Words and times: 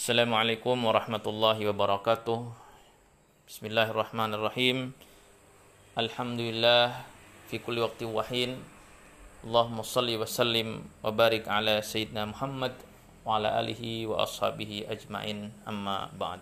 Assalamualaikum 0.00 0.80
warahmatullahi 0.80 1.68
wabarakatuh. 1.68 2.48
Bismillahirrahmanirrahim. 3.44 4.96
Alhamdulillah 5.92 7.04
fi 7.52 7.60
kulli 7.60 7.84
waqti 7.84 8.08
wahin. 8.08 8.56
Allahumma 9.44 9.84
salli 9.84 10.16
wa 10.16 10.24
sallim 10.24 10.88
wa 11.04 11.12
barik 11.12 11.44
ala 11.44 11.84
sayyidina 11.84 12.32
Muhammad 12.32 12.72
wa 13.28 13.36
ala 13.36 13.60
alihi 13.60 14.08
wa 14.08 14.24
ashabihi 14.24 14.88
ajma'in 14.88 15.52
amma 15.68 16.08
ba'd. 16.16 16.40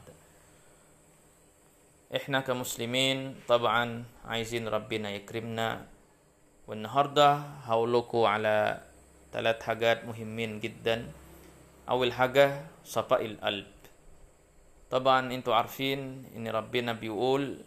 إحنا 2.15 2.47
كمسلمين 2.47 3.43
طبعا 3.51 4.07
عايزين 4.23 4.71
ربنا 4.71 5.19
يكرمنا 5.19 5.83
والنهارده 6.71 7.31
هقولكوا 7.67 8.25
على 8.39 8.79
ثلاث 9.35 9.59
حاجات 9.67 10.07
مهمين 10.07 10.63
جدا 10.63 11.11
أول 11.89 12.13
حاجة 12.13 12.63
صفاء 12.85 13.25
القلب. 13.25 13.67
طبعا 14.91 15.33
أنتوا 15.35 15.55
عارفين 15.55 16.25
إن 16.37 16.49
ربنا 16.49 16.93
بيقول 16.93 17.59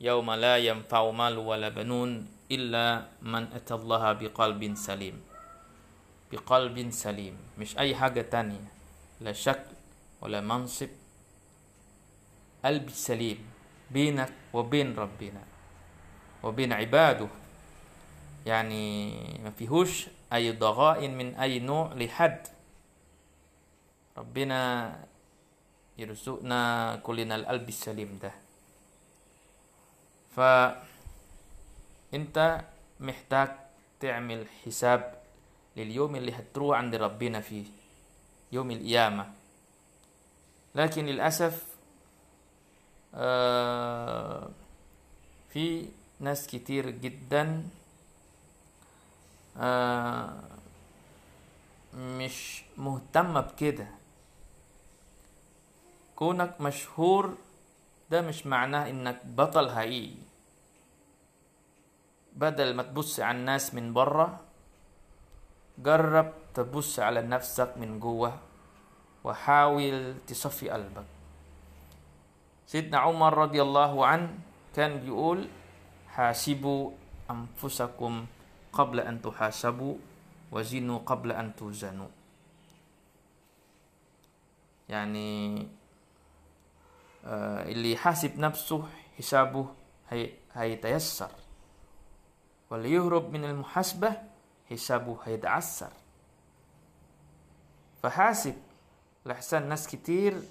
يوم 0.00 0.30
لا 0.30 0.56
ينفع 0.56 1.10
مال 1.10 1.38
ولا 1.38 1.68
بنون 1.68 2.28
إلا 2.50 3.06
من 3.22 3.42
أتى 3.52 3.74
الله 3.74 4.12
بقلب 4.12 4.74
سليم. 4.76 5.20
بقلب 6.32 6.90
سليم 6.90 7.36
مش 7.58 7.78
أي 7.78 7.96
حاجة 7.96 8.22
تانية. 8.22 8.68
لا 9.20 9.32
شكل 9.32 9.72
ولا 10.20 10.40
منصب. 10.40 10.88
قلب 12.64 12.90
سليم 12.90 13.38
بينك 13.90 14.32
وبين 14.52 14.96
ربنا 14.96 15.42
وبين 16.42 16.72
عباده. 16.72 17.28
يعني 18.46 19.12
ما 19.44 19.50
فيهوش 19.50 20.06
أي 20.32 20.52
ضغائن 20.52 21.18
من 21.18 21.34
أي 21.34 21.58
نوع 21.58 21.92
لحد. 21.92 22.57
ربنا 24.18 24.94
يرزقنا 25.98 26.96
كلنا 27.02 27.34
القلب 27.34 27.68
السليم 27.68 28.18
ده. 28.22 28.32
فأنت 30.36 30.84
محتاج 33.00 33.48
تعمل 34.00 34.46
حساب 34.64 35.22
لليوم 35.76 36.16
اللي 36.16 36.32
هتروح 36.32 36.78
عند 36.78 36.94
ربنا 36.94 37.40
فيه 37.40 37.64
يوم 38.52 38.70
القيامة. 38.70 39.32
لكن 40.74 41.06
للأسف 41.06 41.64
آه 43.14 44.48
في 45.52 45.88
ناس 46.20 46.46
كتير 46.46 46.90
جدا 46.90 47.68
آه 49.56 50.40
مش 51.94 52.62
مهتمة 52.76 53.40
بكده. 53.40 53.88
كونك 56.18 56.58
مشهور 56.60 57.38
ده 58.10 58.20
مش 58.26 58.42
معناه 58.46 58.90
إنك 58.90 59.22
بطل 59.38 59.70
حقيقي 59.70 60.18
بدل 62.34 62.74
ما 62.74 62.82
تبص 62.82 63.20
على 63.20 63.38
الناس 63.38 63.74
من 63.74 63.94
بره 63.94 64.40
جرب 65.78 66.32
تبص 66.54 66.98
على 66.98 67.22
نفسك 67.22 67.78
من 67.78 68.02
جوه 68.02 68.34
وحاول 69.24 70.14
تصفي 70.26 70.70
قلبك. 70.70 71.06
سيدنا 72.66 72.98
عمر 72.98 73.38
رضي 73.38 73.62
الله 73.62 74.06
عنه 74.06 74.38
كان 74.74 75.00
بيقول 75.00 75.48
حاسبوا 76.08 76.90
أنفسكم 77.30 78.26
قبل 78.72 79.00
أن 79.00 79.22
تحاسبوا 79.22 79.94
وزنوا 80.52 80.98
قبل 80.98 81.32
أن 81.32 81.56
توزنوا. 81.56 82.10
يعني 84.88 85.68
اللي 87.28 87.92
يحاسب 87.92 88.38
نفسه 88.38 88.84
حسابه 89.18 89.66
هي 90.10 90.30
هيتيسر. 90.52 91.30
واللي 92.70 92.92
يهرب 92.92 93.32
من 93.32 93.44
المحاسبة 93.44 94.12
حسابه 94.70 95.18
هيتعسر. 95.24 95.92
فحاسب 98.02 98.54
لحسن 99.26 99.68
ناس 99.68 99.86
كتير 99.88 100.42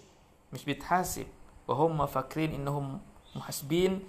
مش 0.54 0.66
بتحاسب 0.66 1.28
وهم 1.68 2.06
فاكرين 2.06 2.54
إنهم 2.54 3.02
محاسبين 3.36 4.04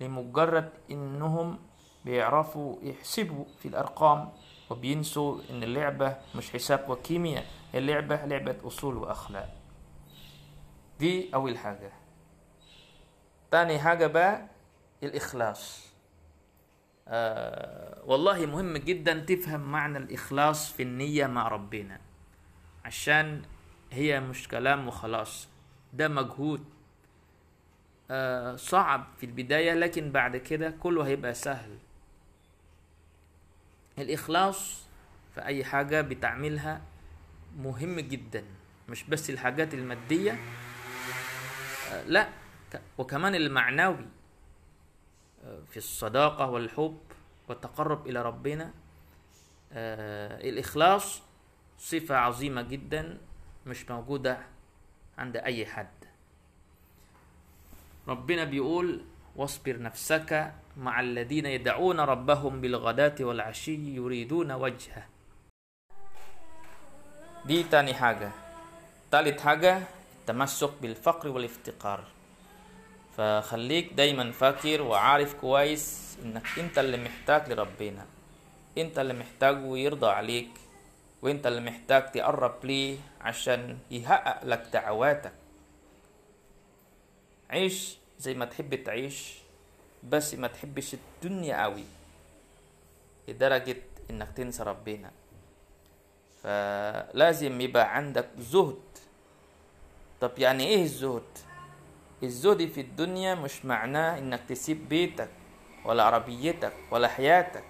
لمجرد 0.00 0.70
إنهم 0.90 1.58
بيعرفوا 2.04 2.76
يحسبوا 2.82 3.44
في 3.58 3.68
الأرقام 3.68 4.32
وبينسوا 4.70 5.40
إن 5.50 5.62
اللعبة 5.62 6.16
مش 6.34 6.50
حساب 6.50 6.90
وكيمياء 6.90 7.44
اللعبة 7.74 8.16
لعبة 8.24 8.56
أصول 8.64 8.96
وأخلاق. 8.96 9.56
دي 10.98 11.34
أول 11.34 11.58
حاجة. 11.58 11.92
تاني 13.54 13.78
حاجة 13.78 14.06
بقى 14.06 14.46
الإخلاص. 15.02 15.92
آه 17.08 18.02
والله 18.04 18.46
مهم 18.46 18.76
جدا 18.76 19.18
تفهم 19.18 19.60
معنى 19.60 19.98
الإخلاص 19.98 20.72
في 20.72 20.82
النية 20.82 21.26
مع 21.26 21.48
ربنا 21.48 22.00
عشان 22.84 23.42
هي 23.92 24.20
مش 24.20 24.48
كلام 24.48 24.88
وخلاص 24.88 25.48
ده 25.92 26.08
مجهود. 26.08 26.64
آه 28.10 28.56
صعب 28.56 29.06
في 29.18 29.26
البداية 29.26 29.74
لكن 29.74 30.12
بعد 30.12 30.36
كده 30.36 30.70
كله 30.70 31.06
هيبقى 31.06 31.34
سهل. 31.34 31.78
الإخلاص 33.98 34.82
في 35.34 35.44
أي 35.44 35.64
حاجة 35.64 36.00
بتعملها 36.00 36.80
مهم 37.58 38.00
جدا 38.00 38.44
مش 38.88 39.04
بس 39.04 39.30
الحاجات 39.30 39.74
المادية. 39.74 40.38
آه 41.92 42.02
لا. 42.06 42.28
وكمان 42.98 43.34
المعنوي 43.34 44.06
آه 45.44 45.58
في 45.70 45.76
الصداقة 45.76 46.46
والحب 46.50 46.98
والتقرب 47.48 48.06
إلى 48.06 48.22
ربنا 48.22 48.70
الإخلاص 49.72 51.22
صفة 51.78 52.16
عظيمة 52.16 52.62
جدا 52.62 53.18
مش 53.66 53.90
موجودة 53.90 54.38
عند 55.18 55.36
أي 55.36 55.66
حد. 55.66 56.04
ربنا 58.08 58.44
بيقول 58.44 59.04
واصبر 59.36 59.82
نفسك 59.82 60.52
مع 60.76 61.00
الذين 61.00 61.46
يدعون 61.46 62.00
ربهم 62.00 62.60
بالغداة 62.60 63.14
والعشي 63.20 63.94
يريدون 63.94 64.52
وجهه. 64.52 65.06
دي 67.46 67.62
تاني 67.62 67.94
حاجة. 67.94 68.30
تالت 69.10 69.40
حاجة 69.40 69.82
التمسك 70.20 70.70
بالفقر 70.82 71.28
والافتقار. 71.28 72.04
فخليك 73.16 73.92
دايما 73.92 74.32
فاكر 74.32 74.82
وعارف 74.82 75.34
كويس 75.34 76.16
إنك 76.22 76.46
إنت 76.58 76.78
اللي 76.78 76.96
محتاج 76.96 77.52
لربنا. 77.52 78.06
إنت 78.78 78.98
اللي 78.98 79.14
محتاجه 79.14 79.76
يرضى 79.76 80.06
عليك. 80.06 80.50
وإنت 81.22 81.46
اللي 81.46 81.60
محتاج 81.60 82.10
تقرب 82.12 82.64
ليه 82.64 82.98
عشان 83.20 83.78
يحقق 83.90 84.44
لك 84.44 84.68
دعواتك. 84.72 85.32
عيش 87.50 87.96
زي 88.18 88.34
ما 88.34 88.44
تحب 88.44 88.74
تعيش 88.84 89.34
بس 90.02 90.34
ما 90.34 90.48
تحبش 90.48 90.94
الدنيا 90.94 91.62
قوي. 91.62 91.84
لدرجة 93.28 93.76
إنك 94.10 94.28
تنسى 94.36 94.62
ربنا. 94.62 95.10
فلازم 96.42 97.60
يبقى 97.60 97.96
عندك 97.96 98.28
زهد. 98.38 98.82
طب 100.20 100.38
يعني 100.38 100.66
إيه 100.66 100.82
الزهد؟ 100.82 101.22
الزهد 102.24 102.68
في 102.68 102.80
الدنيا 102.80 103.34
مش 103.34 103.64
معناه 103.64 104.18
إنك 104.18 104.40
تسيب 104.48 104.88
بيتك 104.88 105.28
ولا 105.84 106.02
عربيتك 106.02 106.72
ولا 106.90 107.08
حياتك. 107.08 107.64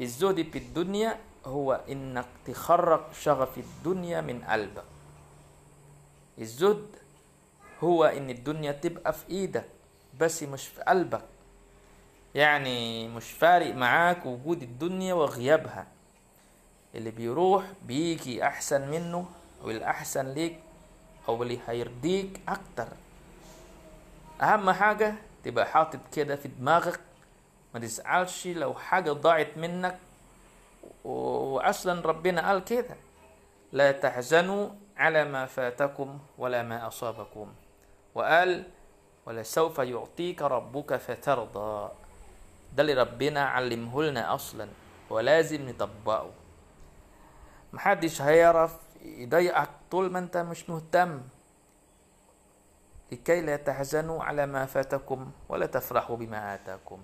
الزهد 0.00 0.42
في 0.50 0.58
الدنيا 0.58 1.18
هو 1.46 1.80
إنك 1.88 2.26
تخرج 2.46 3.00
شغف 3.22 3.58
الدنيا 3.58 4.20
من 4.20 4.44
قلبك. 4.44 4.84
الزهد 6.38 6.86
هو 7.84 8.04
إن 8.04 8.30
الدنيا 8.30 8.72
تبقى 8.72 9.12
في 9.12 9.30
إيدك 9.30 9.68
بس 10.20 10.42
مش 10.42 10.68
في 10.68 10.82
قلبك. 10.82 11.24
يعني 12.34 13.08
مش 13.08 13.30
فارق 13.32 13.74
معاك 13.74 14.26
وجود 14.26 14.62
الدنيا 14.62 15.14
وغيابها. 15.14 15.86
اللي 16.94 17.10
بيروح 17.10 17.64
بيجي 17.86 18.44
أحسن 18.46 18.90
منه 18.90 19.26
والأحسن 19.62 20.26
ليك 20.26 20.58
أو 21.28 21.42
اللي 21.42 21.58
هيرضيك 21.66 22.40
أكتر. 22.48 22.88
أهم 24.42 24.70
حاجة 24.70 25.14
تبقى 25.44 25.66
حاطط 25.66 26.00
كده 26.14 26.36
في 26.36 26.48
دماغك 26.48 27.00
ما 27.74 27.80
تزعلش 27.80 28.46
لو 28.46 28.74
حاجة 28.74 29.12
ضاعت 29.12 29.56
منك 29.58 29.98
واصلا 31.04 32.06
ربنا 32.06 32.48
قال 32.48 32.64
كده 32.64 32.96
لا 33.72 33.92
تحزنوا 33.92 34.68
على 34.96 35.24
ما 35.24 35.46
فاتكم 35.46 36.18
ولا 36.38 36.62
ما 36.62 36.86
أصابكم 36.86 37.52
وقال 38.14 38.64
ولسوف 39.26 39.78
يعطيك 39.78 40.42
ربك 40.42 40.96
فترضى 40.96 41.90
ده 42.76 42.82
اللي 42.82 42.94
ربنا 42.94 43.44
علمه 43.44 44.02
لنا 44.02 44.34
أصلا 44.34 44.68
ولازم 45.10 45.68
نطبقه. 45.68 46.30
محدش 47.72 48.22
هيعرف 48.22 48.76
يضايقك 49.02 49.68
طول 49.90 50.12
ما 50.12 50.18
أنت 50.18 50.36
مش 50.36 50.70
مهتم. 50.70 51.20
لكي 53.12 53.40
لا 53.40 53.56
تحزنوا 53.56 54.24
على 54.24 54.46
ما 54.46 54.66
فاتكم 54.66 55.30
ولا 55.48 55.66
تفرحوا 55.66 56.16
بما 56.16 56.54
آتاكم. 56.54 56.98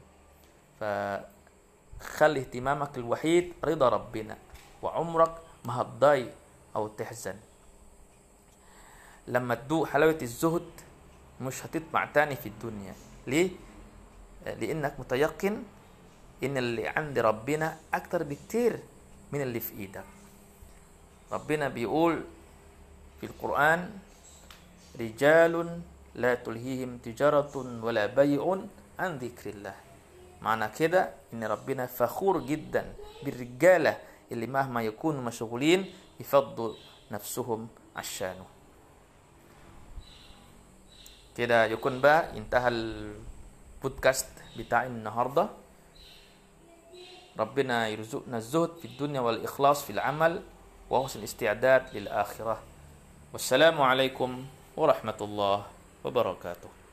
فخلي 0.80 2.40
اهتمامك 2.40 2.98
الوحيد 2.98 3.52
رضا 3.64 3.88
ربنا 3.88 4.36
وعمرك 4.82 5.34
ما 5.64 5.80
هتضايق 5.80 6.32
أو 6.76 6.88
تحزن. 6.88 7.36
لما 9.28 9.54
تدوق 9.54 9.88
حلاوة 9.88 10.18
الزهد 10.22 10.70
مش 11.40 11.66
هتطمع 11.66 12.04
تاني 12.04 12.36
في 12.36 12.48
الدنيا. 12.48 12.94
ليه؟ 13.26 13.50
لأنك 14.46 15.00
متيقن 15.00 15.62
إن 16.44 16.56
اللي 16.56 16.88
عند 16.88 17.18
ربنا 17.18 17.76
أكتر 17.94 18.22
بكتير 18.22 18.80
من 19.32 19.42
اللي 19.42 19.60
في 19.60 19.72
إيدك. 19.78 20.04
ربنا 21.32 21.68
بيقول 21.68 22.24
في 23.20 23.26
القرآن 23.26 23.98
رجال 25.00 25.80
لا 26.18 26.34
تلهيهم 26.34 26.98
تجارة 26.98 27.54
ولا 27.84 28.06
بيع 28.06 28.42
عن 28.98 29.10
ذكر 29.18 29.50
الله. 29.50 29.74
معنى 30.42 30.68
كده 30.68 31.10
إن 31.32 31.44
ربنا 31.44 31.86
فخور 31.86 32.40
جدا 32.40 32.94
بالرجالة 33.22 33.98
اللي 34.32 34.46
مهما 34.46 34.82
يكونوا 34.82 35.22
مشغولين 35.22 35.94
يفضوا 36.20 36.74
نفسهم 37.10 37.68
عشانه 37.96 38.46
كده 41.36 41.64
يكون 41.64 42.00
بقى 42.00 42.36
انتهى 42.38 42.68
البودكاست 42.68 44.28
بتاعي 44.58 44.86
النهارده. 44.86 45.48
ربنا 47.38 47.88
يرزقنا 47.88 48.36
الزهد 48.36 48.70
في 48.82 48.84
الدنيا 48.84 49.20
والإخلاص 49.20 49.84
في 49.84 49.90
العمل 49.90 50.42
وحسن 50.90 51.18
الاستعداد 51.18 51.94
للآخرة. 51.94 52.58
والسلام 53.32 53.82
عليكم 53.82 54.46
ورحمة 54.76 55.16
الله. 55.20 55.77
wabarakatuh. 56.08 56.87